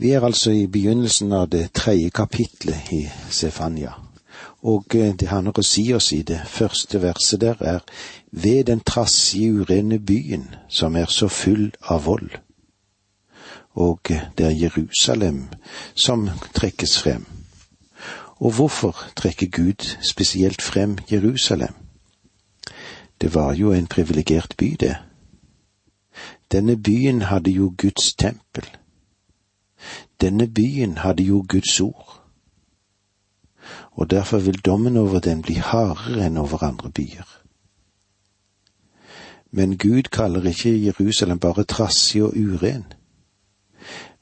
Vi 0.00 0.10
er 0.10 0.24
altså 0.24 0.50
i 0.50 0.66
begynnelsen 0.66 1.32
av 1.32 1.48
det 1.50 1.72
tredje 1.74 2.10
kapitlet 2.14 2.92
i 2.94 3.00
Sefania, 3.30 3.96
og 4.62 4.94
eh, 4.94 5.10
det 5.18 5.26
han 5.26 5.50
har 5.50 5.58
å 5.58 5.64
si 5.66 5.88
oss 5.94 6.12
i 6.14 6.20
det 6.22 6.38
første 6.46 7.00
verset 7.02 7.40
der 7.42 7.58
er 7.58 7.80
ved 8.30 8.68
den 8.70 8.84
trassige, 8.86 9.50
urene 9.58 9.98
byen 9.98 10.46
som 10.68 10.94
er 10.94 11.10
så 11.10 11.26
full 11.26 11.72
av 11.82 12.06
vold. 12.06 12.30
Og 13.74 14.14
eh, 14.14 14.30
det 14.38 14.46
er 14.46 14.56
Jerusalem 14.62 15.48
som 15.94 16.28
trekkes 16.54 16.98
frem. 17.02 17.26
Og 18.38 18.54
hvorfor 18.54 19.02
trekker 19.18 19.50
Gud 19.50 19.82
spesielt 20.06 20.62
frem 20.62 20.98
Jerusalem? 21.10 21.74
Det 23.20 23.34
var 23.34 23.54
jo 23.58 23.72
en 23.72 23.90
privilegert 23.90 24.54
by, 24.58 24.76
det. 24.80 24.96
Denne 26.52 26.76
byen 26.76 27.22
hadde 27.22 27.50
jo 27.50 27.74
Guds 27.76 28.14
tempel. 28.14 28.76
Denne 30.20 30.48
byen 30.48 30.98
hadde 30.98 31.22
jo 31.22 31.44
Guds 31.48 31.80
ord. 31.80 32.22
Og 33.90 34.10
derfor 34.10 34.38
vil 34.38 34.58
dommen 34.58 34.96
over 34.96 35.18
den 35.18 35.42
bli 35.42 35.54
hardere 35.54 36.26
enn 36.26 36.36
over 36.36 36.62
andre 36.62 36.90
byer. 36.90 37.28
Men 39.50 39.78
Gud 39.78 40.02
kaller 40.12 40.44
ikke 40.44 40.84
Jerusalem 40.84 41.38
bare 41.38 41.64
trassig 41.64 42.22
og 42.22 42.36
uren, 42.36 42.84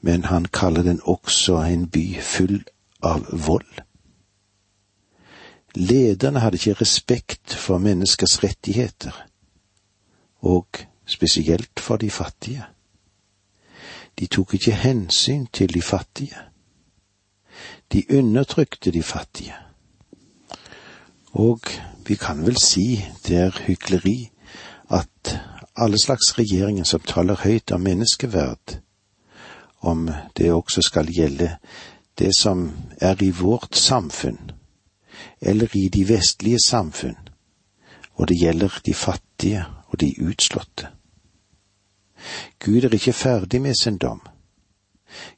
men 0.01 0.23
han 0.23 0.45
kaller 0.45 0.83
den 0.83 1.01
også 1.03 1.61
en 1.61 1.89
by 1.89 2.21
full 2.21 2.63
av 3.03 3.25
vold. 3.47 3.81
Lederne 5.75 6.39
hadde 6.39 6.55
ikke 6.55 6.81
respekt 6.81 7.53
for 7.53 7.77
menneskers 7.77 8.43
rettigheter, 8.43 9.25
og 10.41 10.67
spesielt 11.05 11.79
for 11.79 11.97
de 11.97 12.09
fattige. 12.11 12.65
De 14.19 14.27
tok 14.27 14.53
ikke 14.53 14.73
hensyn 14.73 15.45
til 15.53 15.73
de 15.73 15.81
fattige. 15.81 16.37
De 17.93 18.03
undertrykte 18.17 18.91
de 18.91 19.03
fattige. 19.03 19.55
Og 21.31 21.59
vi 22.07 22.15
kan 22.15 22.45
vel 22.45 22.57
si 22.57 23.05
det 23.27 23.37
er 23.37 23.59
hykleri 23.67 24.29
at 24.89 25.39
alle 25.75 25.99
slags 25.99 26.37
regjeringer 26.39 26.83
som 26.83 26.99
taler 26.99 27.35
høyt 27.43 27.71
om 27.71 27.81
menneskeverd, 27.81 28.79
om 29.81 30.09
det 30.37 30.51
også 30.51 30.81
skal 30.81 31.13
gjelde 31.13 31.57
det 32.19 32.31
som 32.39 32.71
er 33.01 33.23
i 33.23 33.29
vårt 33.29 33.75
samfunn, 33.75 34.51
eller 35.41 35.67
i 35.77 35.87
de 35.89 36.07
vestlige 36.09 36.59
samfunn, 36.65 37.17
og 38.15 38.27
det 38.27 38.39
gjelder 38.41 38.79
de 38.85 38.93
fattige 38.93 39.65
og 39.87 39.99
de 39.99 40.13
utslåtte. 40.21 40.96
Gud 42.59 42.83
er 42.83 42.93
ikke 42.93 43.13
ferdig 43.13 43.61
med 43.61 43.73
sin 43.75 43.97
dom. 43.97 44.21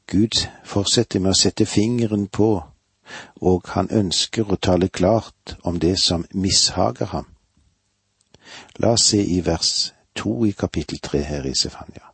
Gud 0.06 0.46
fortsetter 0.64 1.20
med 1.20 1.34
å 1.34 1.38
sette 1.38 1.66
fingeren 1.66 2.26
på, 2.28 2.50
og 3.40 3.72
han 3.74 3.90
ønsker 3.90 4.50
å 4.50 4.56
tale 4.56 4.88
klart 4.88 5.56
om 5.64 5.78
det 5.78 5.96
som 5.98 6.26
mishager 6.32 7.10
ham. 7.14 7.26
La 8.78 8.94
oss 8.96 9.10
se 9.12 9.20
i 9.22 9.40
vers 9.46 9.92
to 10.14 10.44
i 10.46 10.52
kapittel 10.52 10.98
tre 10.98 11.22
her 11.22 11.46
i 11.46 11.54
Sefania. 11.54 12.06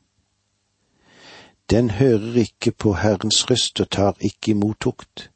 Den 1.71 1.91
hører 1.91 2.37
ikke 2.45 2.73
på 2.73 2.93
Herrens 3.03 3.45
røst 3.51 3.81
og 3.81 3.91
tar 3.91 4.21
ikke 4.21 4.53
imot 4.53 4.81
tukt. 4.81 5.31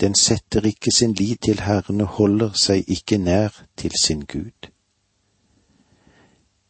Den 0.00 0.14
setter 0.14 0.66
ikke 0.66 0.92
sin 0.94 1.12
lit 1.14 1.42
til 1.44 1.60
Herren 1.60 2.00
og 2.00 2.16
holder 2.18 2.54
seg 2.56 2.88
ikke 2.88 3.18
nær 3.18 3.64
til 3.76 3.92
sin 4.00 4.24
Gud 4.26 4.71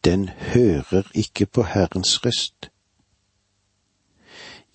den 0.03 0.29
hører 0.29 1.03
ikke 1.15 1.45
på 1.45 1.63
Herrens 1.63 2.25
røst. 2.25 2.71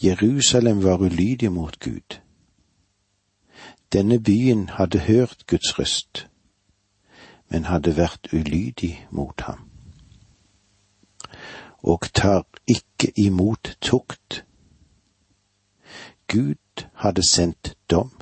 Jerusalem 0.04 0.82
var 0.82 0.96
ulydig 0.98 1.52
mot 1.52 1.80
Gud. 1.80 2.20
Denne 3.92 4.22
byen 4.22 4.68
hadde 4.68 4.98
hørt 4.98 5.46
Guds 5.46 5.78
røst, 5.78 6.28
men 7.48 7.64
hadde 7.64 7.96
vært 7.96 8.28
ulydig 8.32 9.06
mot 9.10 9.40
ham. 9.40 9.70
Og 11.78 12.00
tar 12.14 12.46
ikke 12.66 13.12
imot 13.16 13.76
tukt. 13.80 14.44
Gud 16.28 16.86
hadde 16.94 17.22
sendt 17.30 17.76
dom. 17.90 18.17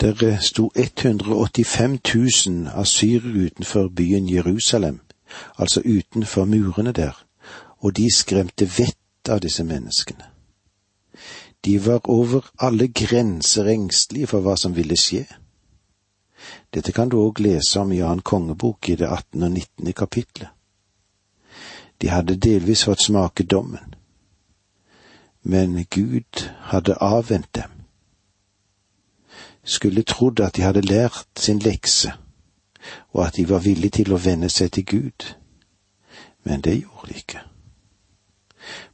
Der 0.00 0.38
sto 0.40 0.70
185 0.74 2.00
000 2.46 2.68
asyrere 2.68 3.46
utenfor 3.46 3.88
byen 3.88 4.28
Jerusalem, 4.28 5.00
altså 5.58 5.82
utenfor 5.84 6.44
murene 6.44 6.92
der, 6.92 7.24
og 7.78 7.96
de 7.96 8.14
skremte 8.14 8.64
vettet 8.78 9.28
av 9.28 9.40
disse 9.40 9.64
menneskene. 9.64 10.24
De 11.64 11.86
var 11.86 12.00
over 12.04 12.50
alle 12.58 12.88
grenser 12.88 13.66
engstelige 13.66 14.26
for 14.26 14.40
hva 14.40 14.54
som 14.56 14.76
ville 14.76 14.96
skje. 14.96 15.24
Dette 16.74 16.92
kan 16.92 17.08
du 17.08 17.18
òg 17.18 17.42
lese 17.42 17.80
om 17.80 17.92
i 17.92 17.98
annen 17.98 18.22
kongebok 18.22 18.88
i 18.88 18.94
det 18.94 19.08
18. 19.08 19.42
og 19.42 19.50
19. 19.50 19.92
kapitlet. 19.92 20.48
De 22.00 22.08
hadde 22.08 22.36
delvis 22.36 22.84
fått 22.84 23.02
smake 23.02 23.42
dommen, 23.42 23.94
men 25.42 25.86
Gud 25.90 26.46
hadde 26.70 26.94
avvent 27.02 27.50
dem 27.54 27.77
skulle 29.68 30.02
trodd 30.02 30.40
at 30.40 30.56
de 30.56 30.62
hadde 30.62 30.80
lært 30.80 31.26
sin 31.36 31.58
lekse, 31.58 32.12
og 33.12 33.26
at 33.26 33.36
de 33.36 33.48
var 33.48 33.60
villige 33.60 34.00
til 34.00 34.12
å 34.12 34.20
venne 34.22 34.48
seg 34.48 34.72
til 34.72 34.84
Gud, 34.84 35.26
men 36.44 36.64
det 36.64 36.80
gjorde 36.80 37.12
de 37.12 37.18
ikke. 37.20 37.42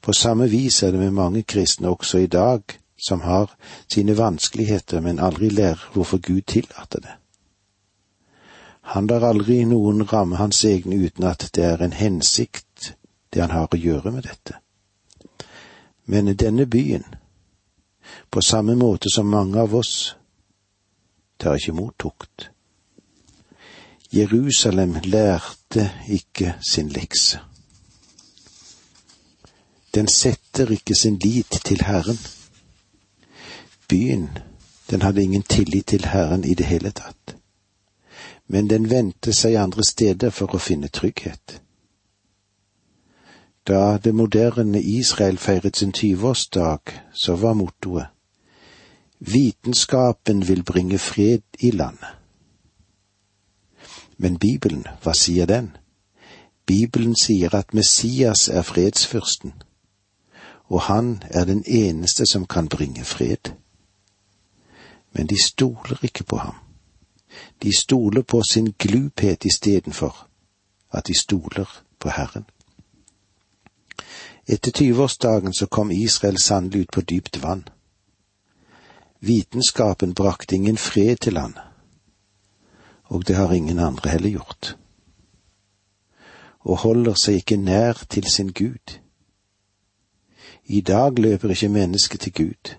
På 0.03 0.13
samme 0.13 0.49
vis 0.51 0.83
er 0.83 0.91
det 0.91 1.01
med 1.01 1.11
mange 1.11 1.43
kristne 1.43 1.89
også 1.89 2.19
i 2.19 2.27
dag 2.27 2.63
som 3.07 3.21
har 3.21 3.55
sine 3.89 4.17
vanskeligheter, 4.19 5.01
men 5.01 5.19
aldri 5.19 5.49
lærer 5.49 5.91
hvorfor 5.93 6.19
Gud 6.19 6.43
tillater 6.43 7.01
det. 7.01 7.15
Han 8.81 9.07
lar 9.07 9.25
aldri 9.25 9.65
noen 9.65 10.05
ramme 10.13 10.37
hans 10.37 10.65
egne 10.65 10.97
uten 10.97 11.25
at 11.25 11.51
det 11.55 11.65
er 11.65 11.83
en 11.83 11.93
hensikt, 11.93 12.95
det 13.33 13.41
han 13.41 13.51
har 13.51 13.73
å 13.73 13.81
gjøre 13.81 14.13
med 14.13 14.27
dette. 14.29 14.59
Men 16.07 16.35
denne 16.37 16.67
byen, 16.67 17.05
på 18.31 18.41
samme 18.41 18.75
måte 18.77 19.09
som 19.15 19.27
mange 19.27 19.61
av 19.61 19.75
oss, 19.75 20.17
tar 21.39 21.55
ikke 21.55 21.73
imot 21.73 21.99
tukt. 21.99 22.51
Jerusalem 24.13 24.97
lærte 25.05 25.91
ikke 26.09 26.55
sin 26.71 26.89
lekse. 26.89 27.41
Den 29.95 30.09
setter 30.09 30.71
ikke 30.71 30.95
sin 30.95 31.19
lit 31.19 31.61
til 31.65 31.83
Herren. 31.83 32.19
Byen, 33.89 34.39
den 34.91 35.03
hadde 35.03 35.23
ingen 35.23 35.43
tillit 35.43 35.87
til 35.87 36.05
Herren 36.05 36.45
i 36.45 36.55
det 36.55 36.67
hele 36.67 36.91
tatt. 36.91 37.37
Men 38.49 38.71
den 38.71 38.91
vendte 38.91 39.33
seg 39.33 39.57
andre 39.57 39.85
steder 39.85 40.31
for 40.31 40.55
å 40.55 40.63
finne 40.63 40.89
trygghet. 40.89 41.61
Da 43.67 43.99
det 43.99 44.15
moderne 44.15 44.83
Israel 44.83 45.39
feiret 45.39 45.77
sin 45.77 45.93
tyveårsdag, 45.93 46.81
så 47.13 47.37
var 47.37 47.55
mottoet 47.55 48.14
Vitenskapen 49.27 50.49
vil 50.49 50.63
bringe 50.63 50.99
fred 50.99 51.43
i 51.59 51.71
landet. 51.71 52.09
Men 54.17 54.39
Bibelen, 54.39 54.85
hva 55.03 55.15
sier 55.15 55.47
den? 55.47 55.77
Bibelen 56.67 57.17
sier 57.17 57.55
at 57.55 57.75
Messias 57.75 58.49
er 58.49 58.63
fredsfyrsten, 58.63 59.53
og 60.65 60.81
han 60.83 61.23
er 61.31 61.45
den 61.45 61.65
eneste 61.67 62.27
som 62.27 62.47
kan 62.47 62.69
bringe 62.69 63.05
fred. 63.05 63.53
Men 65.13 65.27
de 65.27 65.43
stoler 65.45 66.05
ikke 66.05 66.25
på 66.25 66.37
ham. 66.37 66.55
De 67.63 67.79
stoler 67.79 68.23
på 68.23 68.43
sin 68.43 68.75
gluphet 68.79 69.45
istedenfor 69.45 70.29
at 70.93 71.07
de 71.07 71.21
stoler 71.21 71.83
på 71.99 72.09
Herren. 72.09 72.45
Etter 74.47 74.71
tyveårsdagen 74.71 75.53
så 75.53 75.67
kom 75.67 75.91
Israel 75.91 76.39
sannelig 76.39 76.81
ut 76.81 76.93
på 76.93 77.01
dypt 77.01 77.43
vann. 77.43 77.69
Vitenskapen 79.27 80.15
brakte 80.15 80.55
ingen 80.55 80.77
fred 80.77 81.17
til 81.17 81.39
han, 81.39 81.55
og 83.05 83.27
det 83.29 83.37
har 83.37 83.53
ingen 83.53 83.79
andre 83.79 84.11
heller 84.11 84.31
gjort. 84.31 84.77
Og 86.61 86.77
holder 86.83 87.17
seg 87.17 87.41
ikke 87.41 87.57
nær 87.57 88.05
til 88.11 88.29
sin 88.29 88.53
Gud. 88.53 88.99
I 90.65 90.81
dag 90.81 91.17
løper 91.19 91.51
ikke 91.57 91.69
mennesket 91.69 92.21
til 92.21 92.33
Gud. 92.33 92.75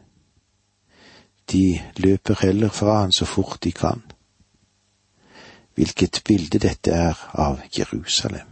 De 1.52 1.82
løper 1.98 2.38
heller 2.42 2.70
fra 2.70 3.02
han 3.02 3.12
så 3.12 3.26
fort 3.26 3.64
de 3.64 3.72
kan. 3.72 4.02
Hvilket 5.76 6.22
bilde 6.26 6.60
dette 6.60 6.92
er 6.92 7.26
av 7.34 7.62
Jerusalem. 7.78 8.48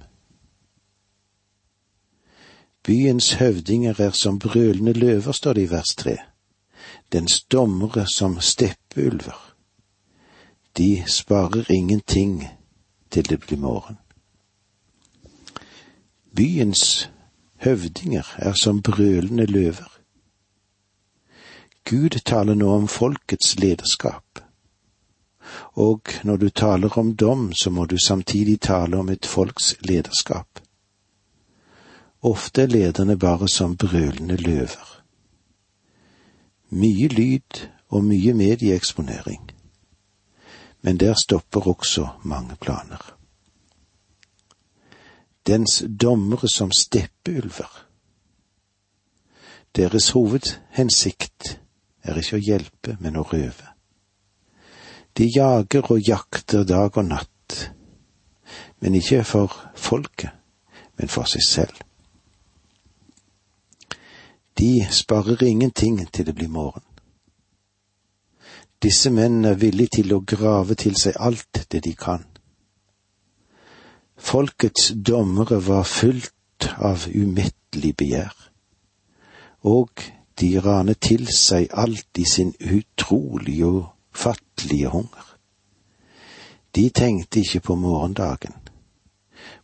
Byens 2.84 3.34
høvdinger 3.34 4.01
er 4.01 4.12
som 4.12 4.39
brølende 4.39 4.94
løver, 4.94 5.31
står 5.31 5.54
det 5.54 5.63
i 5.69 5.72
vers 5.72 5.96
tre 5.96 6.18
dens 7.12 7.44
dommere 7.44 8.07
som 8.07 8.39
steppeulver. 8.39 9.38
De 10.77 11.03
sparer 11.07 11.71
ingenting 11.71 12.47
til 13.09 13.30
det 13.30 13.39
blir 13.39 13.57
morgen. 13.57 13.97
Byens 16.35 17.09
høvdinger 17.57 18.35
er 18.38 18.53
som 18.53 18.81
brølende 18.81 19.45
løver. 19.45 19.89
Gud 21.89 22.09
taler 22.25 22.56
nå 22.56 22.71
om 22.75 22.88
folkets 22.88 23.59
lederskap. 23.59 24.39
Og 25.74 26.01
når 26.24 26.38
du 26.38 26.50
taler 26.50 26.97
om 26.97 27.15
dom, 27.15 27.53
så 27.53 27.69
må 27.69 27.86
du 27.86 27.97
samtidig 27.97 28.59
tale 28.62 28.97
om 28.97 29.09
et 29.09 29.25
folks 29.25 29.75
lederskap. 29.79 30.59
Ofte 32.24 32.62
er 32.62 32.68
lederne 32.68 33.18
bare 33.19 33.47
som 33.50 33.77
brølende 33.77 34.36
løver. 34.36 35.02
Mye 36.74 37.08
lyd 37.08 37.68
og 37.94 38.04
mye 38.08 38.34
medieeksponering. 38.34 39.44
Men 40.81 40.98
der 41.00 41.14
stopper 41.14 41.68
også 41.70 42.08
mange 42.24 42.56
planer. 42.62 43.14
Dens 45.48 45.84
dommere 46.02 46.50
som 46.50 46.72
steppeulver. 46.72 47.88
Deres 49.75 50.10
hovedhensikt 50.10 51.60
er 52.04 52.20
ikke 52.20 52.38
å 52.38 52.44
hjelpe, 52.44 52.98
men 53.00 53.18
å 53.18 53.25
røve. 53.28 53.70
De 55.18 55.30
jager 55.30 55.92
og 55.94 56.02
jakter 56.08 56.66
dag 56.66 56.98
og 56.98 57.06
natt, 57.06 57.58
men 58.81 58.96
ikke 58.98 59.24
for 59.24 59.54
folket, 59.75 60.31
men 60.98 61.10
for 61.10 61.30
seg 61.30 61.46
selv. 61.46 61.81
De 64.59 64.88
sparer 64.91 65.44
ingenting 65.44 66.11
til 66.11 66.25
det 66.25 66.35
blir 66.35 66.47
morgen. 66.47 66.83
Disse 68.83 69.09
mennene 69.09 69.53
er 69.53 69.59
villige 69.59 69.95
til 70.00 70.13
å 70.13 70.23
grave 70.27 70.75
til 70.75 70.95
seg 71.00 71.15
alt 71.19 71.65
det 71.71 71.83
de 71.85 71.94
kan. 71.95 72.25
Folkets 74.17 74.91
dommere 74.95 75.59
var 75.67 75.88
fullt 75.88 76.67
av 76.77 77.07
umettelig 77.07 77.94
begjær, 77.97 78.33
og 79.63 80.03
de 80.39 80.50
ranet 80.59 81.00
til 81.00 81.27
seg 81.31 81.71
alt 81.71 82.19
i 82.19 82.25
sin 82.27 82.53
utrolige 82.59 83.67
og 83.67 83.85
fattelige 84.11 84.91
hunger. 84.91 85.29
De 86.75 86.89
tenkte 86.89 87.39
ikke 87.39 87.59
på 87.69 87.75
morgendagen, 87.75 88.55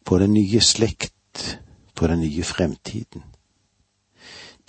på 0.06 0.20
den 0.20 0.34
nye 0.34 0.62
slekt, 0.62 1.60
på 1.96 2.08
den 2.08 2.24
nye 2.24 2.44
fremtiden. 2.44 3.24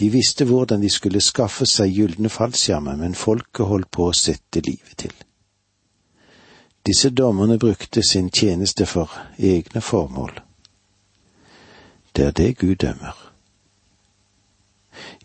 De 0.00 0.10
visste 0.10 0.44
hvordan 0.44 0.82
de 0.82 0.90
skulle 0.90 1.20
skaffe 1.20 1.66
seg 1.68 1.92
gylne 1.92 2.28
fallskjermer, 2.32 2.96
men 2.96 3.14
folket 3.14 3.66
holdt 3.68 3.90
på 3.92 4.08
å 4.08 4.16
sette 4.16 4.62
livet 4.64 4.96
til. 4.96 5.12
Disse 6.86 7.10
dommerne 7.10 7.58
brukte 7.58 8.02
sin 8.02 8.30
tjeneste 8.30 8.86
for 8.86 9.12
egne 9.38 9.80
formål. 9.80 10.40
Det 12.16 12.24
er 12.24 12.30
det 12.30 12.56
Gud 12.58 12.76
dømmer. 12.76 13.16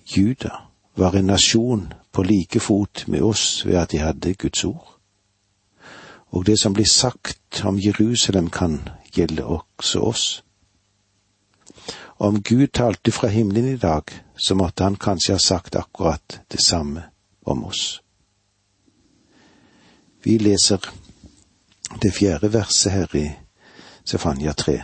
Juda 0.05 0.51
var 0.95 1.15
en 1.15 1.25
nasjon 1.25 1.93
på 2.11 2.23
like 2.23 2.59
fot 2.59 3.05
med 3.07 3.21
oss 3.21 3.65
ved 3.65 3.75
at 3.75 3.91
de 3.91 4.03
hadde 4.03 4.33
Guds 4.33 4.63
ord. 4.63 4.99
Og 6.29 6.45
det 6.45 6.59
som 6.59 6.73
blir 6.73 6.85
sagt 6.85 7.63
om 7.63 7.79
Jerusalem 7.79 8.49
kan 8.49 8.89
gjelde 9.15 9.45
også 9.45 9.99
oss. 9.99 10.44
Om 12.17 12.41
Gud 12.41 12.67
talte 12.67 13.11
fra 13.11 13.27
himmelen 13.27 13.65
i 13.73 13.77
dag, 13.77 14.03
så 14.37 14.55
måtte 14.55 14.83
han 14.83 14.95
kanskje 14.95 15.33
ha 15.33 15.39
sagt 15.39 15.75
akkurat 15.75 16.39
det 16.47 16.61
samme 16.63 17.03
om 17.45 17.65
oss. 17.65 18.01
Vi 20.23 20.37
leser 20.37 20.79
det 22.01 22.13
fjerde 22.13 22.53
verset 22.53 22.91
her 22.91 23.15
i 23.15 23.27
Sefania 24.05 24.53
3. 24.53 24.81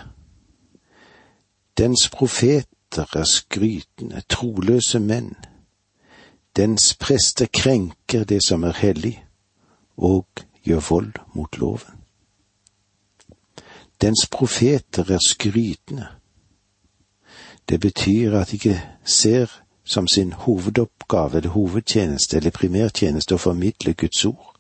Dens 1.78 2.10
profeter 2.10 3.08
er 3.16 3.26
skrytende, 3.26 4.22
troløse 4.30 5.00
menn 5.00 5.34
dens 6.56 6.94
prester 7.00 7.48
krenker 7.48 8.24
det 8.24 8.42
som 8.44 8.64
er 8.64 8.76
hellig, 8.76 9.16
og 9.98 10.28
gjør 10.64 10.84
vold 10.90 11.14
mot 11.34 11.58
loven. 11.58 12.02
Dens 14.02 14.28
profeter 14.32 15.14
er 15.14 15.22
skrytende. 15.28 16.08
Det 17.70 17.80
betyr 17.80 18.38
at 18.38 18.52
de 18.52 18.56
ikke 18.56 18.82
ser 19.06 19.62
som 19.84 20.08
sin 20.08 20.34
hovedoppgave 20.34 21.38
eller 21.38 21.50
hovedtjeneste 21.50 22.38
eller 22.38 22.52
primærtjeneste 22.52 23.36
å 23.36 23.42
formidle 23.42 23.94
Guds 23.94 24.26
ord, 24.26 24.56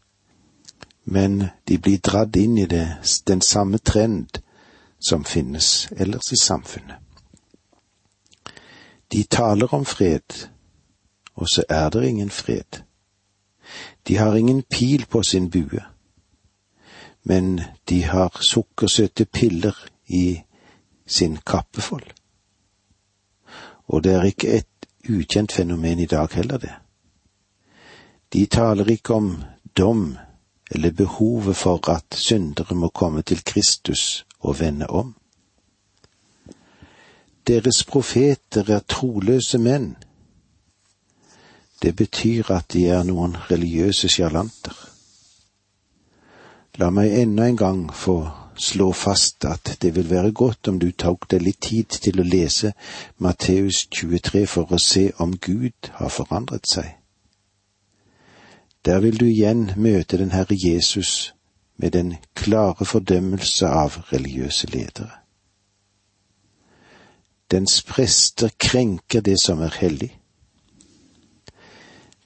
men 1.06 1.44
de 1.68 1.77
blir 1.77 2.00
dratt 2.00 2.36
inn 2.36 2.57
i 2.57 2.65
det, 2.65 2.88
den 3.27 3.42
samme 3.42 3.77
trend 3.77 4.42
som 5.00 5.25
finnes 5.25 5.88
ellers 5.98 6.31
i 6.31 6.39
samfunnet. 6.42 6.98
De 9.12 9.24
taler 9.24 9.74
om 9.74 9.86
fred, 9.86 10.48
og 11.36 11.48
så 11.50 11.63
er 11.69 11.89
det 11.89 12.07
ingen 12.07 12.30
fred. 12.30 12.83
De 14.07 14.18
har 14.18 14.36
ingen 14.36 14.63
pil 14.63 15.06
på 15.06 15.24
sin 15.24 15.50
bue, 15.50 15.83
men 17.24 17.62
de 17.89 18.03
har 18.03 18.39
sukkersøte 18.42 19.25
piller 19.25 19.75
i 20.07 20.42
sin 21.06 21.38
kappefold. 21.38 22.21
Og 23.92 24.04
det 24.04 24.14
er 24.16 24.28
ikke 24.28 24.54
et 24.62 24.88
ukjent 25.12 25.52
fenomen 25.52 26.00
i 26.00 26.08
dag 26.08 26.32
heller, 26.34 26.58
det. 26.58 26.74
De 28.34 28.46
taler 28.46 28.88
ikke 28.90 29.14
om 29.14 29.32
dom 29.78 30.18
eller 30.72 30.92
behovet 30.92 31.56
for 31.56 31.90
at 31.92 32.16
syndere 32.16 32.76
må 32.76 32.88
komme 32.90 33.22
til 33.22 33.44
Kristus 33.44 34.26
og 34.40 34.60
vende 34.60 34.88
om. 34.88 35.16
Deres 37.48 37.84
profeter 37.84 38.72
er 38.72 38.88
troløse 38.88 39.60
menn 39.60 39.96
det 41.82 41.96
betyr 41.96 42.52
at 42.54 42.74
de 42.74 42.86
er 42.94 43.04
noen 43.04 43.34
religiøse 43.50 44.10
sjarlanter. 44.10 44.76
La 46.78 46.92
meg 46.94 47.16
enda 47.24 47.48
en 47.50 47.58
gang 47.58 47.80
få 47.94 48.20
slå 48.56 48.92
fast 48.92 49.45
at 49.45 49.77
det 49.81 49.95
vil 49.95 50.09
være 50.09 50.31
godt 50.31 50.68
om 50.68 50.80
du 50.80 50.92
tok 50.92 51.30
deg 51.31 51.42
litt 51.42 51.62
tid 51.62 51.98
til 52.03 52.19
å 52.21 52.27
lese 52.27 52.74
Matteus 53.18 53.86
23 53.88 54.45
for 54.48 54.74
å 54.74 54.80
se 54.80 55.12
om 55.18 55.38
Gud 55.38 55.92
har 56.00 56.09
forandret 56.09 56.68
seg. 56.68 56.98
Der 58.86 59.00
vil 59.00 59.19
du 59.19 59.25
igjen 59.25 59.71
møte 59.77 60.18
den 60.18 60.31
Herre 60.31 60.57
Jesus 60.57 61.33
med 61.77 61.92
den 61.92 62.15
klare 62.36 62.86
fordømmelse 62.86 63.68
av 63.68 63.98
religiøse 64.12 64.68
ledere. 64.74 65.21
Dens 67.51 67.81
prester 67.83 68.50
krenker 68.57 69.21
det 69.21 69.38
som 69.44 69.62
er 69.62 69.75
hellig. 69.80 70.12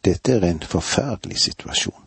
Dette 0.05 0.35
er 0.37 0.43
en 0.45 0.61
forferdelig 0.61 1.39
situasjon. 1.47 2.04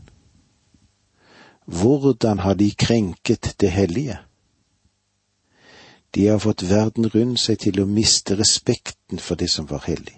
Hvordan 1.69 2.39
har 2.39 2.55
de 2.55 2.71
krenket 2.71 3.55
det 3.61 3.71
hellige? 3.71 4.19
De 6.15 6.27
har 6.27 6.39
fått 6.39 6.63
verden 6.63 7.09
rundt 7.09 7.41
seg 7.41 7.59
til 7.61 7.83
å 7.83 7.87
miste 7.87 8.39
respekten 8.39 9.21
for 9.21 9.37
det 9.37 9.51
som 9.53 9.69
var 9.69 9.85
hellig. 9.85 10.17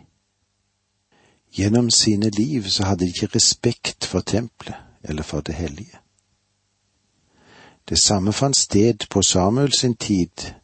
Gjennom 1.50 1.90
sine 1.90 2.30
liv 2.30 2.68
så 2.70 2.86
hadde 2.86 3.04
de 3.04 3.10
ikke 3.10 3.34
respekt 3.34 4.06
for 4.06 4.22
tempelet 4.22 4.78
eller 5.02 5.26
for 5.26 5.42
det 5.42 5.58
hellige. 5.58 5.98
Det 7.88 7.98
samme 7.98 8.32
fant 8.32 8.56
sted 8.56 9.08
på 9.10 9.22
Samuel 9.22 9.72
sin 9.74 9.94
tid, 9.94 10.54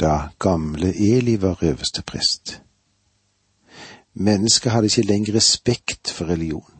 da 0.00 0.28
gamle 0.38 0.92
Eli 0.92 1.36
var 1.40 1.64
øverste 1.64 2.02
prest. 2.02 2.60
Mennesket 4.14 4.72
hadde 4.72 4.86
ikke 4.92 5.08
lenger 5.08 5.34
respekt 5.34 6.10
for 6.10 6.28
religion. 6.28 6.77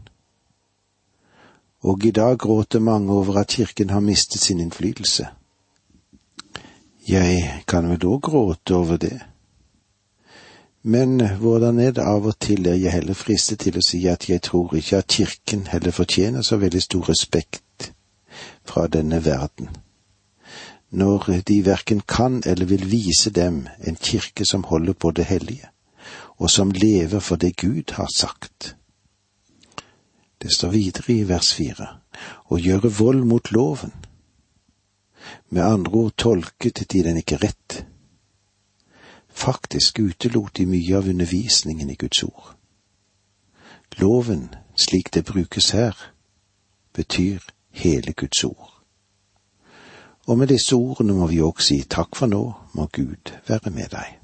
Og 1.83 2.05
i 2.05 2.11
dag 2.11 2.39
gråter 2.39 2.79
mange 2.79 3.13
over 3.13 3.39
at 3.39 3.49
kirken 3.49 3.91
har 3.91 4.01
mistet 4.01 4.41
sin 4.41 4.61
innflytelse. 4.61 5.27
Jeg 7.09 7.63
kan 7.67 7.89
vel 7.89 8.05
òg 8.05 8.21
gråte 8.21 8.75
over 8.75 8.97
det. 8.97 9.21
Men 10.83 11.21
hvordan 11.37 11.79
er 11.79 11.91
det 11.91 12.05
av 12.05 12.27
og 12.27 12.39
til 12.41 12.67
er 12.67 12.75
jeg 12.75 12.93
heller 12.93 13.15
fristet 13.15 13.61
til 13.61 13.79
å 13.79 13.85
si 13.85 14.05
at 14.07 14.29
jeg 14.29 14.43
tror 14.43 14.75
ikke 14.77 14.99
at 14.99 15.15
kirken 15.15 15.67
heller 15.67 15.95
fortjener 15.95 16.43
så 16.43 16.57
veldig 16.57 16.83
stor 16.83 17.09
respekt 17.09 17.93
fra 18.65 18.87
denne 18.87 19.25
verden, 19.25 19.69
når 20.91 21.41
de 21.49 21.65
verken 21.67 22.01
kan 22.01 22.43
eller 22.47 22.67
vil 22.67 22.91
vise 22.91 23.31
dem 23.31 23.67
en 23.81 23.97
kirke 23.97 24.47
som 24.47 24.65
holder 24.65 24.93
på 24.93 25.11
det 25.11 25.25
hellige 25.25 25.69
og 26.39 26.51
som 26.51 26.71
lever 26.71 27.21
for 27.21 27.37
det 27.37 27.57
Gud 27.57 27.93
har 27.93 28.09
sagt. 28.15 28.77
Det 30.38 30.54
står 30.54 30.68
videre 30.71 31.12
i 31.12 31.25
vers 31.26 31.50
fire, 31.54 31.88
å 32.47 32.59
gjøre 32.59 32.90
vold 32.99 33.25
mot 33.26 33.50
loven. 33.52 33.92
Med 35.50 35.64
andre 35.64 36.04
ord 36.04 36.14
tolket 36.16 36.85
de 36.92 37.02
den 37.02 37.18
ikke 37.18 37.40
rett. 37.42 37.83
Faktisk 39.28 39.99
utelot 39.99 40.54
de 40.57 40.66
mye 40.66 40.97
av 40.97 41.09
undervisningen 41.11 41.90
i 41.90 41.99
Guds 41.99 42.23
ord. 42.23 42.54
Loven, 43.99 44.49
slik 44.78 45.11
det 45.14 45.25
brukes 45.25 45.71
her, 45.75 45.97
betyr 46.95 47.42
hele 47.71 48.12
Guds 48.12 48.45
ord. 48.45 48.75
Og 50.28 50.38
med 50.38 50.50
disse 50.52 50.76
ordene 50.76 51.16
må 51.16 51.26
vi 51.26 51.40
òg 51.42 51.62
si 51.64 51.80
takk 51.88 52.14
for 52.18 52.30
nå, 52.30 52.42
må 52.76 52.87
Gud 52.92 53.33
være 53.49 53.73
med 53.75 53.90
deg. 53.95 54.14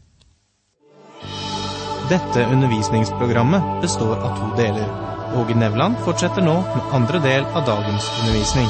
Dette 2.10 2.44
undervisningsprogrammet 2.52 3.80
består 3.82 4.20
av 4.20 4.38
to 4.38 4.52
deler. 4.60 5.13
Åge 5.34 5.54
Nevland 5.54 5.96
fortsetter 6.04 6.42
nå 6.46 6.54
med 6.62 6.92
andre 6.94 7.18
del 7.22 7.44
av 7.44 7.64
dagens 7.66 8.04
undervisning. 8.20 8.68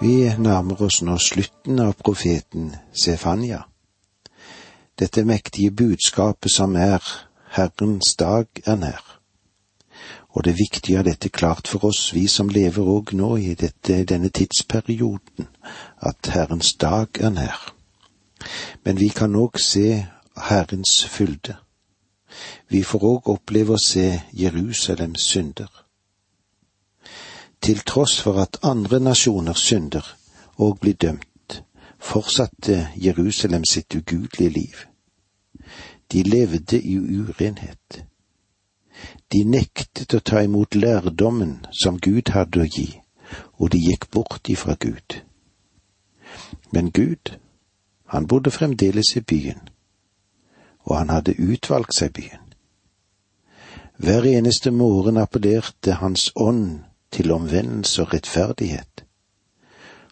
Vi 0.00 0.14
nærmer 0.40 0.80
oss 0.86 1.02
nå 1.04 1.18
slutten 1.20 1.82
av 1.84 1.92
profeten 2.00 2.70
Sefania. 2.96 3.66
Dette 4.96 5.26
mektige 5.28 5.70
budskapet 5.82 6.48
som 6.54 6.80
er 6.80 7.04
Herrens 7.52 8.16
dag 8.16 8.48
er 8.64 8.80
nær. 8.80 9.04
Og 10.32 10.44
det 10.44 10.54
er 10.54 10.62
viktig 10.64 10.96
å 10.96 11.02
ha 11.02 11.04
dette 11.04 11.28
klart 11.28 11.68
for 11.68 11.84
oss, 11.92 12.14
vi 12.16 12.24
som 12.24 12.48
lever 12.48 12.88
òg 12.88 13.12
nå 13.20 13.34
i 13.36 13.52
dette, 13.52 14.00
denne 14.08 14.32
tidsperioden, 14.32 15.52
at 16.00 16.32
Herrens 16.32 16.72
dag 16.80 17.20
er 17.20 17.36
nær. 17.36 17.72
Men 18.84 18.96
vi 18.96 19.12
kan 19.12 19.36
òg 19.36 19.60
se 19.60 20.06
Herrens 20.48 21.02
fylde. 21.04 21.59
Vi 22.68 22.82
får 22.82 23.04
òg 23.04 23.30
oppleve 23.34 23.76
å 23.76 23.82
se 23.82 24.06
Jerusalems 24.32 25.26
synder. 25.32 25.70
Til 27.60 27.82
tross 27.84 28.20
for 28.24 28.40
at 28.40 28.60
andre 28.62 29.00
nasjoner 29.00 29.58
synder 29.58 30.06
og 30.56 30.78
blir 30.80 30.94
dømt, 30.94 31.62
fortsatte 31.98 32.88
Jerusalem 32.96 33.64
sitt 33.64 33.94
ugudelige 33.94 34.50
liv. 34.50 34.76
De 36.12 36.22
levde 36.22 36.80
i 36.80 36.96
urenhet. 36.96 38.04
De 39.32 39.44
nektet 39.44 40.14
å 40.14 40.20
ta 40.20 40.42
imot 40.44 40.74
lærdommen 40.74 41.66
som 41.72 41.98
Gud 41.98 42.32
hadde 42.34 42.64
å 42.64 42.68
gi, 42.68 42.88
og 43.60 43.70
de 43.72 43.78
gikk 43.78 44.10
bort 44.10 44.48
ifra 44.48 44.74
Gud. 44.80 45.20
Men 46.72 46.90
Gud, 46.90 47.36
han 48.06 48.26
bodde 48.26 48.50
fremdeles 48.50 49.16
i 49.16 49.20
byen, 49.20 49.68
og 50.84 50.98
han 50.98 51.10
hadde 51.10 51.38
utvalgt 51.38 51.94
seg 51.96 52.12
byen. 52.12 52.46
Hver 54.00 54.24
eneste 54.24 54.70
morgen 54.70 55.16
appellerte 55.20 55.98
Hans 56.00 56.30
ånd 56.36 56.80
til 57.12 57.32
omvendelse 57.32 58.02
og 58.02 58.14
rettferdighet. 58.14 59.04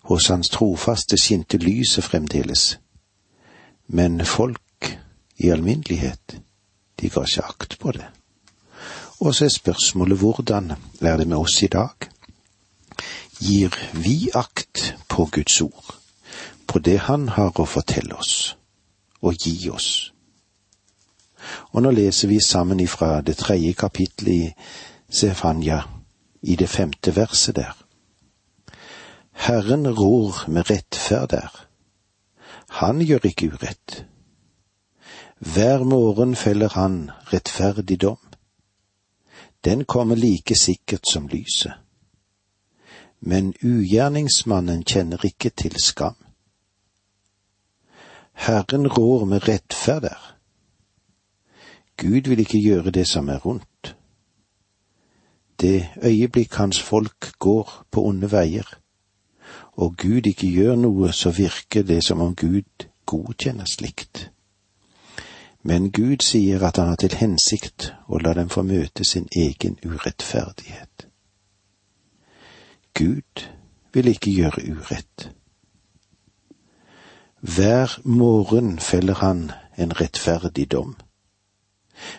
Hos 0.03 0.29
Hans 0.29 0.49
trofaste 0.49 1.17
skinte 1.17 1.57
lyset 1.57 2.05
fremdeles, 2.05 2.79
men 3.87 4.25
folk 4.25 4.99
i 5.37 5.49
alminnelighet, 5.49 6.41
de 7.01 7.09
ga 7.09 7.25
ikke 7.25 7.45
akt 7.49 7.79
på 7.81 7.93
det. 7.93 8.07
Og 9.21 9.35
så 9.35 9.45
er 9.45 9.57
spørsmålet 9.57 10.19
hvordan 10.19 10.73
er 11.01 11.17
det 11.17 11.29
med 11.29 11.37
oss 11.37 11.63
i 11.63 11.67
dag? 11.67 12.11
Gir 13.41 13.75
vi 13.95 14.31
akt 14.35 14.95
på 15.09 15.29
Guds 15.33 15.61
ord, 15.61 15.95
på 16.67 16.79
det 16.79 16.99
Han 17.09 17.29
har 17.29 17.57
å 17.57 17.65
fortelle 17.65 18.15
oss 18.15 18.57
og 19.23 19.35
gi 19.35 19.71
oss? 19.71 20.13
Og 21.73 21.83
nå 21.83 21.91
leser 21.91 22.29
vi 22.29 22.41
sammen 22.41 22.81
ifra 22.81 23.21
det 23.21 23.37
tredje 23.37 23.73
kapittelet 23.73 24.35
i 24.35 24.55
Sefanya, 25.11 25.83
i 26.43 26.57
det 26.57 26.69
femte 26.69 27.17
verset 27.17 27.57
der. 27.57 27.75
Herren 29.33 29.87
rår 29.89 30.49
med 30.49 30.71
rettferd 30.71 31.29
der. 31.31 31.67
Han 32.69 33.01
gjør 33.01 33.27
ikke 33.27 33.53
urett. 33.53 34.05
Hver 35.39 35.85
morgen 35.85 36.37
feller 36.37 36.69
han 36.75 37.11
rettferdig 37.33 38.01
dom. 38.01 38.19
Den 39.65 39.85
kommer 39.85 40.17
like 40.17 40.55
sikkert 40.55 41.07
som 41.13 41.29
lyset. 41.29 41.73
Men 43.21 43.55
ugjerningsmannen 43.63 44.85
kjenner 44.85 45.25
ikke 45.25 45.51
til 45.51 45.75
skam. 45.83 46.17
Herren 48.33 48.89
rår 48.89 49.25
med 49.25 49.49
rettferd 49.49 50.03
der. 50.03 50.38
Gud 51.99 52.29
vil 52.29 52.39
ikke 52.39 52.61
gjøre 52.63 52.91
det 52.91 53.07
som 53.07 53.29
er 53.29 53.39
rundt. 53.39 53.97
Det 55.61 55.89
øyeblikk 56.03 56.55
hans 56.55 56.83
folk 56.83 57.33
går 57.39 57.87
på 57.91 58.05
onde 58.07 58.33
veier, 58.33 58.79
og 59.73 59.97
Gud 59.97 60.27
ikke 60.27 60.51
gjør 60.51 60.77
noe, 60.77 61.13
så 61.13 61.31
virker 61.31 61.83
det 61.83 62.05
som 62.05 62.21
om 62.21 62.35
Gud 62.35 62.87
godkjenner 63.07 63.65
slikt. 63.65 64.31
Men 65.63 65.91
Gud 65.93 66.23
sier 66.23 66.63
at 66.67 66.77
han 66.77 66.89
har 66.89 67.01
til 67.03 67.17
hensikt 67.19 67.93
å 68.07 68.21
la 68.23 68.35
dem 68.39 68.49
få 68.49 68.63
møte 68.63 69.05
sin 69.05 69.27
egen 69.37 69.79
urettferdighet. 69.85 71.09
Gud 72.95 73.45
vil 73.93 74.09
ikke 74.09 74.31
gjøre 74.31 74.63
urett. 74.71 75.29
Hver 77.41 77.99
morgen 78.05 78.79
feller 78.79 79.15
han 79.15 79.51
en 79.79 80.01
rettferdig 80.01 80.71
dom, 80.73 80.97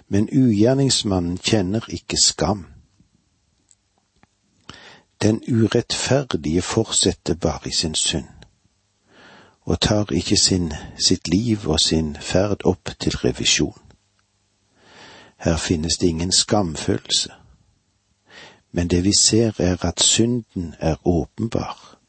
men 0.07 0.29
ugjerningsmannen 0.31 1.37
kjenner 1.37 1.85
ikke 1.89 2.17
skam. 2.17 2.65
Den 5.21 5.41
urettferdige 5.51 6.61
fortsetter 6.61 7.35
bare 7.35 7.69
i 7.69 7.71
sin 7.71 7.95
synd 7.95 8.39
og 9.69 9.81
tar 9.81 10.11
ikke 10.11 10.37
sin, 10.37 10.73
sitt 10.97 11.27
liv 11.27 11.67
og 11.69 11.79
sin 11.79 12.15
ferd 12.15 12.65
opp 12.65 12.89
til 12.99 13.17
revisjon. 13.17 13.81
Her 15.37 15.57
finnes 15.57 15.97
det 15.97 16.07
ingen 16.07 16.31
skamfølelse, 16.31 17.29
men 18.71 18.87
det 18.87 19.03
vi 19.03 19.13
ser 19.13 19.51
er 19.61 19.85
at 19.85 20.01
synden 20.01 20.73
er 20.79 20.95
åpenbar, 21.07 21.99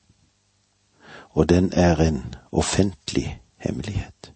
og 1.31 1.49
den 1.49 1.73
er 1.73 1.97
en 1.97 2.35
offentlig 2.53 3.41
hemmelighet. 3.57 4.33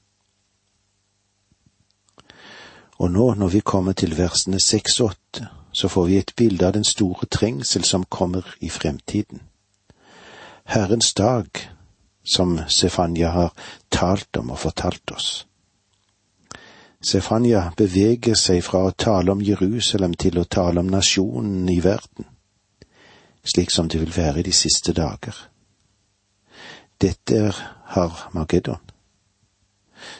Og 2.98 3.10
nå, 3.10 3.34
når 3.34 3.48
vi 3.48 3.60
kommer 3.60 3.92
til 3.92 4.16
versene 4.18 4.60
seks 4.60 5.00
og 5.00 5.10
åtte, 5.10 5.48
så 5.72 5.88
får 5.88 6.06
vi 6.06 6.18
et 6.18 6.32
bilde 6.36 6.66
av 6.66 6.72
den 6.72 6.84
store 6.84 7.26
trengsel 7.26 7.84
som 7.84 8.04
kommer 8.04 8.54
i 8.60 8.68
fremtiden. 8.70 9.42
Herrens 10.64 11.14
dag 11.14 11.46
som 12.24 12.60
Sefanya 12.68 13.30
har 13.30 13.52
talt 13.90 14.36
om 14.36 14.50
og 14.50 14.58
fortalt 14.58 15.10
oss. 15.12 15.46
Sefanya 17.04 17.66
beveger 17.76 18.38
seg 18.38 18.62
fra 18.64 18.86
å 18.86 18.94
tale 18.96 19.32
om 19.34 19.42
Jerusalem 19.44 20.14
til 20.14 20.38
å 20.40 20.46
tale 20.48 20.80
om 20.80 20.88
nasjonen 20.88 21.68
i 21.68 21.80
verden, 21.84 22.30
slik 23.44 23.74
som 23.74 23.90
det 23.92 24.00
vil 24.00 24.14
være 24.16 24.40
i 24.40 24.46
de 24.46 24.54
siste 24.56 24.94
dager. 24.96 25.36
Dette 27.00 27.36
er 27.50 27.60
Harmageddon, 27.92 28.80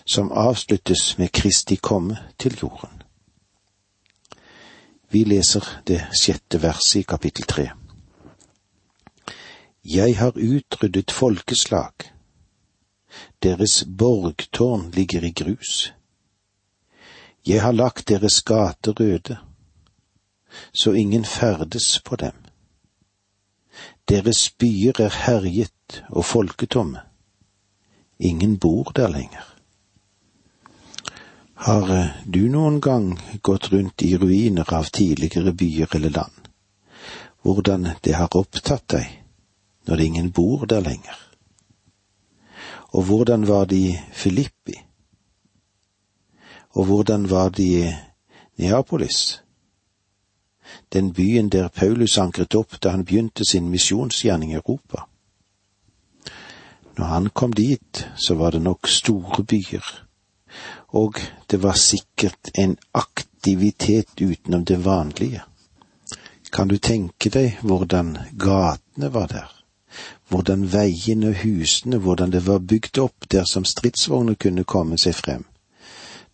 som 0.04 0.32
avsluttes 0.32 1.18
med 1.18 1.32
Kristi 1.32 1.76
komme 1.76 2.18
til 2.38 2.58
jorden. 2.62 3.02
Vi 5.10 5.24
leser 5.24 5.82
det 5.86 6.00
sjette 6.20 6.62
verset 6.62 7.00
i 7.00 7.02
kapittel 7.02 7.46
tre. 7.46 7.68
Jeg 9.84 10.18
har 10.18 10.32
utryddet 10.34 11.10
folkeslag. 11.10 11.92
Deres 13.42 13.84
borgtårn 13.98 14.90
ligger 14.90 15.24
i 15.24 15.30
grus. 15.30 15.92
Jeg 17.46 17.62
har 17.62 17.72
lagt 17.72 18.08
deres 18.08 18.42
gater 18.42 18.92
røde, 19.00 19.36
så 20.72 20.92
ingen 20.92 21.24
ferdes 21.24 22.00
på 22.04 22.16
dem. 22.16 22.32
Deres 24.08 24.50
byer 24.50 25.00
er 25.00 25.14
herjet 25.26 26.04
og 26.08 26.24
folketomme. 26.24 27.00
Ingen 28.18 28.58
bor 28.58 28.92
der 28.96 29.08
lenger. 29.08 29.53
Har 31.54 31.90
eh, 31.90 32.06
du 32.26 32.48
noen 32.48 32.80
gang 32.80 33.12
gått 33.42 33.72
rundt 33.72 34.02
i 34.02 34.16
ruiner 34.16 34.74
av 34.74 34.90
tidligere 34.92 35.52
byer 35.52 35.96
eller 35.96 36.10
land? 36.10 36.48
Hvordan 37.42 37.90
det 38.02 38.16
har 38.16 38.36
opptatt 38.36 38.88
deg? 38.88 39.24
når 39.86 40.00
ingen 40.00 40.32
bor 40.32 40.64
der 40.66 40.80
lenger? 40.80 41.18
Og 42.88 43.02
hvordan 43.02 43.48
var 43.48 43.64
det 43.64 43.76
i 43.76 43.98
Filippi? 44.12 44.74
Og 46.70 46.84
hvordan 46.84 47.30
var 47.30 47.48
det 47.48 47.64
i 47.64 47.92
Neapolis? 48.56 49.42
Den 50.92 51.12
byen 51.12 51.48
der 51.48 51.68
Paulus 51.68 52.18
ankret 52.18 52.54
opp 52.54 52.82
da 52.82 52.90
han 52.90 53.04
begynte 53.04 53.44
sin 53.50 53.68
misjonsgjerning 53.68 54.52
i 54.52 54.54
Europa. 54.54 55.04
Når 56.98 57.04
han 57.04 57.30
kom 57.30 57.52
dit, 57.52 58.10
så 58.16 58.34
var 58.34 58.50
det 58.50 58.62
nok 58.62 58.88
store 58.88 59.44
byer, 59.44 60.03
og 60.94 61.18
det 61.50 61.60
var 61.62 61.74
sikkert 61.80 62.52
en 62.54 62.76
aktivitet 62.92 64.20
utenom 64.20 64.64
det 64.64 64.78
vanlige. 64.84 65.42
Kan 66.54 66.70
du 66.70 66.78
tenke 66.78 67.32
deg 67.34 67.58
hvordan 67.66 68.14
gatene 68.38 69.10
var 69.10 69.26
der? 69.32 69.54
hvordan 70.28 70.72
veiene 70.72 71.28
og 71.28 71.34
husene, 71.42 71.98
hvordan 71.98 72.32
det 72.32 72.46
var 72.46 72.58
bygd 72.58 72.98
opp 72.98 73.28
der 73.30 73.44
som 73.44 73.64
stridsvogner 73.64 74.34
kunne 74.34 74.64
komme 74.64 74.98
seg 74.98 75.14
frem, 75.14 75.44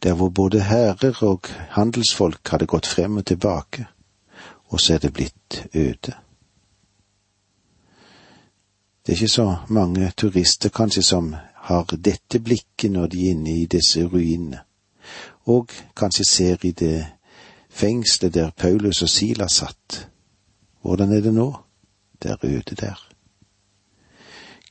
der 0.02 0.14
hvor 0.17 0.29
både 0.29 0.62
hærer 0.64 1.23
og 1.26 1.50
handelsfolk 1.76 2.49
hadde 2.49 2.67
gått 2.71 2.87
frem 2.87 3.21
og 3.21 3.26
tilbake, 3.26 3.87
og 4.71 4.81
så 4.81 4.95
er 4.95 4.99
det 4.99 5.12
blitt 5.12 5.67
øde. 5.75 6.14
Det 9.00 9.12
er 9.12 9.19
ikke 9.19 9.29
så 9.29 9.57
mange 9.69 10.12
turister 10.17 10.69
kanskje 10.69 11.02
som 11.02 11.35
har 11.69 11.87
dette 11.97 12.40
blikket 12.40 12.93
når 12.93 13.07
de 13.12 13.25
er 13.26 13.35
inne 13.35 13.55
i 13.62 13.67
disse 13.67 14.05
ruinene, 14.07 14.62
og 15.47 15.73
kanskje 15.97 16.25
ser 16.25 16.64
i 16.64 16.73
det 16.73 17.07
fengselet 17.71 18.35
der 18.35 18.50
Paulus 18.57 19.02
og 19.02 19.09
Silas 19.09 19.61
satt. 19.61 20.09
Hvordan 20.83 21.12
er 21.12 21.21
det 21.21 21.35
nå? 21.35 21.52
Det 22.23 22.31
er 22.31 22.45
øde 22.45 22.75
der. 22.75 22.99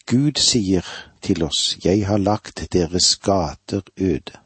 Gud 0.05 0.39
sier 0.41 0.85
til 1.21 1.43
oss, 1.43 1.77
Jeg 1.85 2.07
har 2.07 2.17
lagt 2.17 2.73
deres 2.73 3.15
gater 3.15 3.81
øde. 3.97 4.37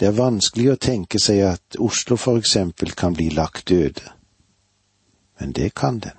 Det 0.00 0.08
er 0.08 0.14
vanskelig 0.14 0.72
å 0.72 0.78
tenke 0.78 1.18
seg 1.18 1.42
at 1.42 1.78
Oslo 1.78 2.16
for 2.16 2.38
eksempel 2.38 2.92
kan 2.94 3.14
bli 3.14 3.28
lagt 3.34 3.70
øde, 3.70 4.12
men 5.40 5.52
det 5.52 5.74
kan 5.74 5.98
den. 5.98 6.18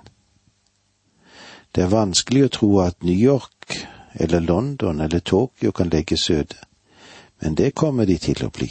Det 1.74 1.84
er 1.84 1.92
vanskelig 1.92 2.44
å 2.44 2.48
tro 2.48 2.70
at 2.80 3.02
New 3.02 3.16
York 3.16 3.76
eller 4.14 4.40
London 4.40 5.00
eller 5.00 5.18
Tokyo 5.18 5.70
kan 5.70 5.88
legges 5.88 6.30
øde, 6.30 6.56
men 7.40 7.54
det 7.54 7.74
kommer 7.74 8.04
de 8.04 8.18
til 8.18 8.44
å 8.44 8.50
bli. 8.50 8.70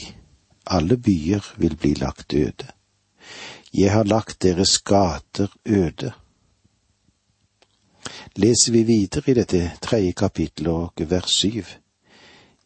Alle 0.65 0.97
byer 0.97 1.53
vil 1.57 1.75
bli 1.75 1.93
lagt 1.93 2.33
øde. 2.33 2.67
Jeg 3.73 3.91
har 3.91 4.03
lagt 4.03 4.41
deres 4.43 4.79
gater 4.79 5.47
øde. 5.65 6.11
Leser 8.35 8.71
vi 8.71 8.83
videre 8.83 9.31
i 9.31 9.33
dette 9.33 9.71
tredje 9.81 10.11
kapittelet 10.11 10.73
og 10.73 11.09
vers 11.09 11.31
syv. 11.31 11.65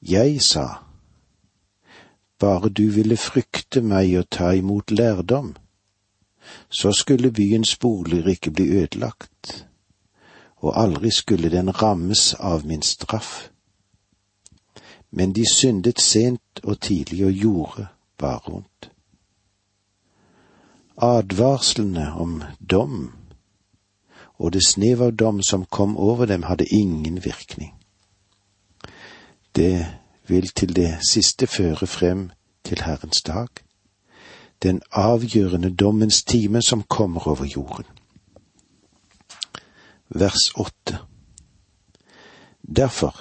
Jeg 0.02 0.42
sa, 0.42 0.68
bare 2.40 2.70
du 2.70 2.90
ville 2.92 3.18
frykte 3.18 3.82
meg 3.82 4.18
og 4.20 4.30
ta 4.30 4.52
imot 4.52 4.92
lærdom, 4.92 5.56
så 6.70 6.92
skulle 6.92 7.32
byens 7.32 7.78
boliger 7.80 8.28
ikke 8.28 8.52
bli 8.52 8.68
ødelagt, 8.84 9.66
og 10.64 10.78
aldri 10.80 11.12
skulle 11.12 11.52
den 11.52 11.70
rammes 11.82 12.34
av 12.40 12.66
min 12.66 12.82
straff. 12.82 13.50
Men 15.12 15.34
de 15.36 15.44
syndet 15.52 16.00
sent 16.02 16.64
og 16.64 16.80
tidlig 16.82 17.26
og 17.26 17.32
gjorde 17.32 17.88
bare 18.18 18.40
vondt. 18.48 18.90
Advarslene 20.98 22.14
om 22.16 22.42
dom 22.72 23.12
og 24.44 24.52
det 24.54 24.64
snev 24.68 25.02
av 25.02 25.14
dom 25.16 25.42
som 25.44 25.66
kom 25.66 25.98
over 25.98 26.26
dem, 26.26 26.44
hadde 26.44 26.66
ingen 26.66 27.24
virkning. 27.24 27.74
Det 29.56 29.86
vil 30.28 30.48
til 30.50 30.76
det 30.76 30.98
siste 31.10 31.48
føre 31.48 31.88
frem 31.88 32.32
til 32.64 32.82
Herrens 32.82 33.22
dag, 33.22 33.48
den 34.64 34.82
avgjørende 34.92 35.76
dommens 35.76 36.24
time 36.24 36.62
som 36.62 36.84
kommer 36.84 37.28
over 37.28 37.46
jorden. 37.46 37.86
Vers 40.16 40.52
åtte 40.56 41.00
Derfor, 42.62 43.16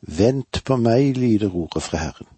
vent 0.00 0.60
på 0.64 0.76
meg, 0.76 1.16
lyder 1.16 1.50
ordet 1.50 1.82
fra 1.82 1.98
Herren, 1.98 2.28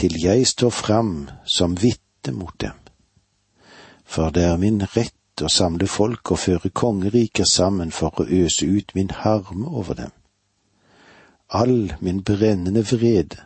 til 0.00 0.16
jeg 0.22 0.46
står 0.46 0.70
fram 0.72 1.10
som 1.44 1.76
vitne 1.76 2.32
mot 2.32 2.56
dem. 2.60 2.78
For 4.04 4.32
det 4.32 4.46
er 4.48 4.56
min 4.56 4.80
rett 4.80 5.44
å 5.44 5.50
samle 5.52 5.86
folk 5.86 6.32
og 6.32 6.40
føre 6.40 6.70
kongeriker 6.70 7.44
sammen 7.44 7.92
for 7.92 8.16
å 8.16 8.26
øse 8.26 8.66
ut 8.66 8.94
min 8.96 9.12
harme 9.12 9.68
over 9.68 10.00
dem. 10.00 10.14
All 11.50 11.92
min 12.00 12.22
brennende 12.24 12.82
vrede. 12.88 13.44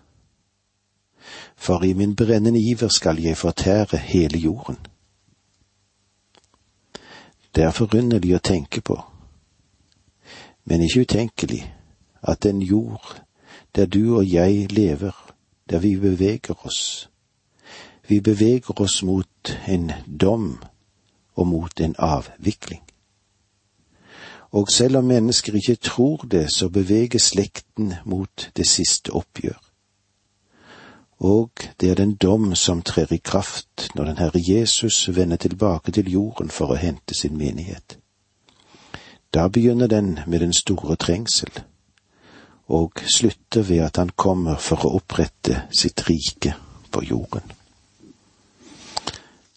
For 1.57 1.83
i 1.85 1.93
min 1.93 2.15
brennende 2.15 2.63
iver 2.63 2.89
skal 2.89 3.19
jeg 3.19 3.37
fortære 3.37 3.99
hele 3.99 4.39
jorden. 4.39 4.79
Det 7.59 7.65
er 7.67 7.73
forunderlig 7.75 8.37
å 8.37 8.39
tenke 8.39 8.79
på, 8.87 8.95
men 10.71 10.83
ikke 10.87 11.01
utenkelig, 11.09 11.65
at 12.23 12.45
den 12.47 12.61
jord 12.63 13.17
der 13.75 13.89
du 13.91 14.15
og 14.21 14.29
jeg 14.31 14.69
lever, 14.71 15.17
der 15.67 15.83
vi 15.83 15.97
beveger 15.99 16.55
oss, 16.63 17.09
vi 18.07 18.21
beveger 18.21 18.79
oss 18.79 19.01
mot 19.03 19.51
en 19.67 19.91
dom 20.07 20.47
og 21.35 21.47
mot 21.51 21.81
en 21.81 21.99
avvikling. 21.99 22.85
Og 24.55 24.71
selv 24.71 25.03
om 25.03 25.11
mennesker 25.11 25.59
ikke 25.59 25.83
tror 25.83 26.29
det, 26.31 26.53
så 26.55 26.71
beveger 26.71 27.19
slekten 27.19 27.95
mot 28.05 28.51
det 28.57 28.69
siste 28.71 29.11
oppgjør. 29.11 29.59
Og 31.19 31.51
det 31.81 31.91
er 31.91 31.95
den 31.95 32.15
dom 32.15 32.55
som 32.55 32.83
trer 32.83 33.13
i 33.13 33.19
kraft 33.19 33.89
når 33.95 34.05
den 34.05 34.19
Herre 34.19 34.43
Jesus 34.43 35.09
vender 35.17 35.37
tilbake 35.37 35.93
til 35.93 36.11
jorden 36.11 36.51
for 36.51 36.71
å 36.71 36.79
hente 36.79 37.15
sin 37.15 37.39
menighet. 37.39 37.99
Da 39.35 39.49
begynner 39.49 39.87
den 39.87 40.21
med 40.27 40.41
den 40.41 40.53
store 40.53 40.97
trengsel, 40.97 41.51
og 42.69 42.93
slutter 43.07 43.63
ved 43.63 43.83
at 43.85 43.97
han 43.97 44.11
kommer 44.17 44.57
for 44.57 44.87
å 44.87 44.95
opprette 45.01 45.67
sitt 45.73 46.09
rike 46.09 46.55
på 46.91 47.03
jorden. 47.03 47.53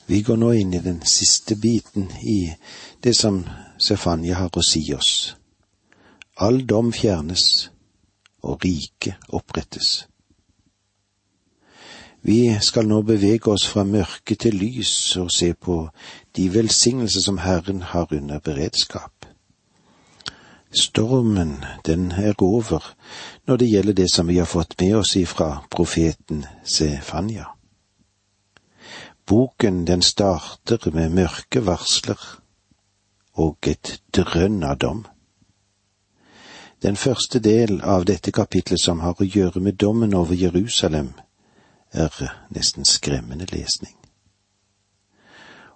Vi 0.08 0.22
går 0.22 0.36
nå 0.36 0.52
inn 0.52 0.74
i 0.74 0.84
den 0.84 1.02
siste 1.06 1.56
biten 1.56 2.10
i 2.22 2.52
det 3.04 3.14
som 3.16 3.46
Stefania 3.78 4.36
har 4.36 4.58
å 4.58 4.64
si 4.66 4.84
oss. 4.94 5.36
All 6.36 6.66
dom 6.68 6.92
fjernes, 6.92 7.70
og 8.44 8.66
riket 8.66 9.16
opprettes. 9.30 10.11
Vi 12.22 12.58
skal 12.62 12.88
nå 12.88 13.02
bevege 13.02 13.50
oss 13.52 13.66
fra 13.68 13.84
mørke 13.84 14.36
til 14.36 14.56
lys 14.56 15.18
og 15.18 15.32
se 15.34 15.54
på 15.54 15.88
de 16.38 16.54
velsignelser 16.54 17.22
som 17.26 17.38
Herren 17.42 17.82
har 17.82 18.14
under 18.14 18.40
beredskap. 18.40 19.26
Stormen, 20.72 21.66
den 21.86 22.12
er 22.12 22.34
over 22.38 22.94
når 23.48 23.58
det 23.58 23.70
gjelder 23.70 23.94
det 23.94 24.12
som 24.12 24.28
vi 24.28 24.38
har 24.38 24.46
fått 24.46 24.76
med 24.82 24.96
oss 24.96 25.16
ifra 25.16 25.66
profeten 25.70 26.46
Sefania. 26.64 27.46
Boken 29.26 29.88
den 29.88 30.02
starter 30.02 30.92
med 30.94 31.10
mørke 31.10 31.66
varsler 31.66 32.22
og 33.34 33.68
et 33.68 34.02
drønn 34.14 34.64
av 34.64 34.78
dom. 34.78 35.06
Den 36.82 36.96
første 36.96 37.40
del 37.40 37.82
av 37.82 38.06
dette 38.06 38.32
kapitlet 38.32 38.82
som 38.82 39.00
har 39.00 39.20
å 39.20 39.28
gjøre 39.28 39.60
med 39.60 39.78
dommen 39.78 40.16
over 40.18 40.36
Jerusalem, 40.36 41.14
er 41.92 42.46
nesten 42.50 42.86
skremmende 42.86 43.46
lesning. 43.46 43.96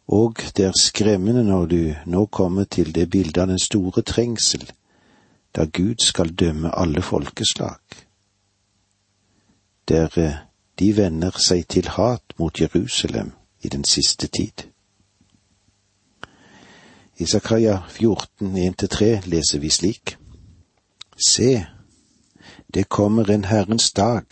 Og 0.08 0.38
det 0.58 0.65
er 0.65 0.71
skremmende 0.80 1.43
når 1.43 1.65
du 1.65 1.93
nå 2.06 2.25
kommer 2.25 2.63
til 2.63 2.95
det 2.95 3.10
bildet 3.10 3.41
av 3.41 3.47
den 3.47 3.60
store 3.60 4.01
trengsel, 4.01 4.71
da 5.56 5.65
Gud 5.65 6.04
skal 6.04 6.36
dømme 6.36 6.71
alle 6.78 7.01
folkeslag. 7.01 7.80
Der 9.88 10.41
de 10.80 10.97
vender 10.97 11.38
seg 11.39 11.67
til 11.67 11.88
hat 11.88 12.36
mot 12.39 12.62
Jerusalem 12.62 13.32
i 13.62 13.69
den 13.69 13.84
siste 13.84 14.28
tid. 14.28 14.67
I 17.17 17.25
Zakaria 17.25 17.80
14, 17.89 18.58
1-3 18.58 19.06
leser 19.25 19.60
vi 19.60 19.69
slik. 19.69 20.17
Se, 21.28 21.65
det 22.73 22.89
kommer 22.89 23.32
en 23.32 23.45
Herrens 23.45 23.91
dag. 23.91 24.25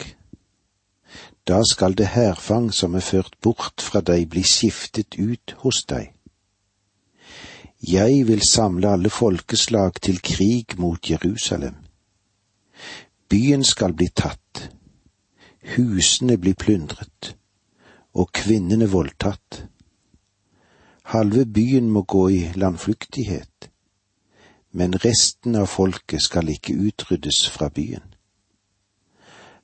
Da 1.47 1.63
skal 1.71 1.97
det 1.97 2.07
hærfang 2.07 2.73
som 2.73 2.95
er 2.95 3.03
ført 3.03 3.35
bort 3.41 3.81
fra 3.81 3.99
deg, 4.01 4.29
bli 4.31 4.43
skiftet 4.47 5.17
ut 5.19 5.55
hos 5.63 5.83
deg. 5.89 6.13
Jeg 7.83 8.27
vil 8.27 8.41
samle 8.47 8.93
alle 8.95 9.09
folkeslag 9.11 9.99
til 10.01 10.21
krig 10.23 10.77
mot 10.79 11.09
Jerusalem. 11.09 11.75
Byen 13.29 13.63
skal 13.63 13.93
bli 13.93 14.07
tatt, 14.15 14.69
husene 15.75 16.37
blir 16.37 16.55
plyndret, 16.55 17.35
og 18.13 18.31
kvinnene 18.31 18.87
voldtatt. 18.87 19.65
Halve 21.11 21.45
byen 21.45 21.91
må 21.91 22.05
gå 22.07 22.27
i 22.29 22.41
landflyktighet, 22.55 23.69
men 24.71 24.95
resten 25.03 25.59
av 25.59 25.67
folket 25.67 26.23
skal 26.23 26.55
ikke 26.55 26.79
utryddes 26.87 27.49
fra 27.51 27.67
byen. 27.67 28.12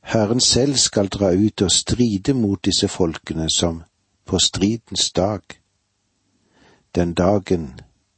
Herren 0.09 0.39
selv 0.39 0.75
skal 0.75 1.07
dra 1.07 1.27
ut 1.37 1.61
og 1.61 1.71
stride 1.71 2.33
mot 2.33 2.65
disse 2.65 2.87
folkene 2.87 3.45
som 3.53 3.83
på 4.25 4.39
stridens 4.39 5.11
dag, 5.11 5.41
den 6.95 7.13
dagen 7.13 7.67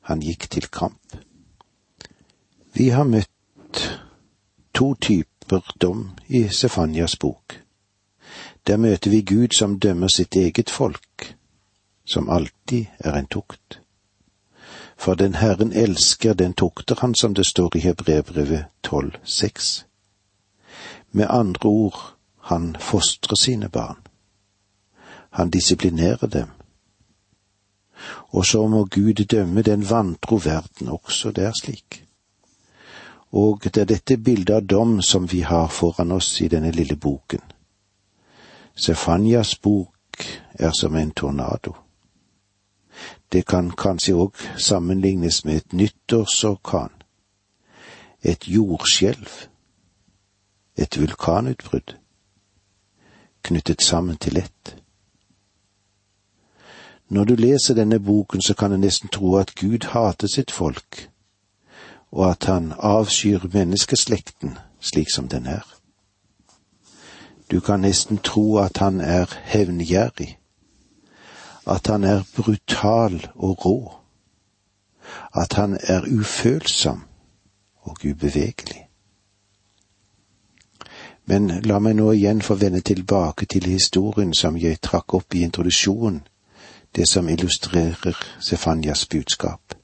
han 0.07 0.23
gikk 0.23 0.47
til 0.55 0.69
kamp. 0.71 1.17
Vi 2.73 2.87
har 2.95 3.03
møtt 3.03 3.83
to 4.73 4.93
typer 4.95 5.75
dom 5.81 6.07
i 6.27 6.45
Sefanias 6.47 7.17
bok. 7.19 7.59
Der 8.67 8.77
møter 8.77 9.11
vi 9.11 9.21
Gud 9.21 9.59
som 9.59 9.79
dømmer 9.79 10.07
sitt 10.07 10.35
eget 10.35 10.69
folk, 10.69 11.35
som 12.05 12.29
alltid 12.29 12.85
er 12.99 13.19
en 13.19 13.27
tukt. 13.27 13.81
For 14.95 15.19
den 15.19 15.35
Herren 15.35 15.73
elsker, 15.73 16.33
den 16.33 16.53
tukter 16.53 16.95
han, 17.03 17.15
som 17.15 17.35
det 17.35 17.45
står 17.45 17.75
i 17.75 17.79
Hebrevbrevet 17.79 18.65
12,6. 18.87 19.90
Med 21.11 21.27
andre 21.29 21.69
ord, 21.69 21.99
han 22.39 22.75
fostrer 22.79 23.35
sine 23.35 23.69
barn. 23.69 23.97
Han 25.29 25.49
disiplinerer 25.49 26.27
dem. 26.27 26.47
Og 28.33 28.45
så 28.45 28.67
må 28.67 28.85
Gud 28.85 29.25
dømme 29.25 29.61
den 29.61 29.89
vantro 29.89 30.39
verden 30.43 30.89
også, 30.89 31.31
det 31.31 31.43
er 31.43 31.53
slik. 31.61 32.05
Og 33.31 33.63
det 33.63 33.77
er 33.77 33.85
dette 33.85 34.17
bildet 34.17 34.55
av 34.55 34.61
dom 34.61 35.01
som 35.01 35.31
vi 35.31 35.41
har 35.41 35.67
foran 35.67 36.11
oss 36.11 36.41
i 36.41 36.47
denne 36.47 36.71
lille 36.71 36.95
boken 36.95 37.41
Sefanyas 38.75 39.55
bok 39.55 40.25
er 40.53 40.71
som 40.71 40.95
en 40.95 41.11
tornado. 41.11 41.75
Det 43.31 43.45
kan 43.45 43.71
kanskje 43.71 44.15
òg 44.15 44.35
sammenlignes 44.57 45.45
med 45.45 45.55
et 45.55 45.73
nyttårsorkan, 45.73 46.91
et 48.23 48.47
jordskjelv, 48.47 49.50
et 50.81 50.99
vulkanutbrudd, 50.99 51.95
knyttet 53.43 53.81
sammen 53.81 54.17
til 54.17 54.37
ett. 54.37 54.75
Når 57.09 57.23
du 57.23 57.35
leser 57.35 57.75
denne 57.75 57.99
boken, 57.99 58.41
så 58.41 58.53
kan 58.53 58.71
du 58.71 58.77
nesten 58.77 59.09
tro 59.09 59.35
at 59.35 59.55
Gud 59.55 59.83
hater 59.91 60.27
sitt 60.27 60.51
folk, 60.51 61.09
og 62.11 62.29
at 62.29 62.43
han 62.43 62.73
avskyr 62.77 63.47
menneskeslekten 63.53 64.57
slik 64.79 65.11
som 65.13 65.27
den 65.27 65.45
er. 65.45 65.65
Du 67.51 67.59
kan 67.59 67.79
nesten 67.79 68.17
tro 68.17 68.57
at 68.57 68.77
han 68.77 69.01
er 69.01 69.25
hevngjerrig, 69.43 70.37
at 71.67 71.87
han 71.87 72.03
er 72.03 72.23
brutal 72.35 73.27
og 73.35 73.65
rå, 73.65 73.93
at 75.35 75.53
han 75.53 75.77
er 75.83 76.07
ufølsom 76.19 77.03
og 77.81 77.97
ubevegelig. 78.05 78.87
Men 81.31 81.47
la 81.63 81.77
meg 81.79 81.95
nå 81.95 82.09
igjen 82.11 82.41
få 82.43 82.57
vende 82.59 82.81
tilbake 82.83 83.45
til 83.47 83.69
historien 83.71 84.33
som 84.35 84.57
jeg 84.59 84.81
trakk 84.83 85.13
opp 85.15 85.35
i 85.35 85.43
introduksjonen, 85.47 86.17
det 86.95 87.05
som 87.07 87.29
illustrerer 87.31 88.17
Sefanias 88.43 89.05
budskap. 89.07 89.75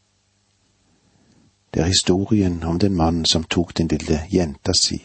Det 1.72 1.84
er 1.84 1.88
historien 1.88 2.64
om 2.64 2.80
den 2.80 2.98
mannen 3.00 3.26
som 3.26 3.46
tok 3.48 3.72
den 3.78 3.88
lille 3.88 4.26
jenta 4.32 4.76
si 4.76 4.98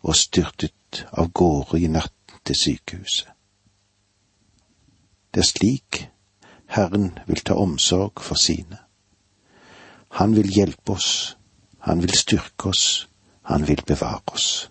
og 0.00 0.16
styrtet 0.16 1.02
av 1.12 1.28
gårde 1.36 1.82
i 1.82 1.92
natten 1.92 2.40
til 2.44 2.56
sykehuset. 2.56 3.28
Det 5.34 5.44
er 5.44 5.50
slik 5.50 6.00
Herren 6.78 7.18
vil 7.26 7.44
ta 7.44 7.58
omsorg 7.60 8.24
for 8.24 8.40
sine. 8.40 8.80
Han 10.16 10.32
vil 10.36 10.48
hjelpe 10.48 10.96
oss, 10.96 11.36
han 11.84 12.00
vil 12.00 12.16
styrke 12.16 12.72
oss, 12.72 13.08
han 13.42 13.68
vil 13.68 13.84
bevare 13.84 14.32
oss. 14.32 14.70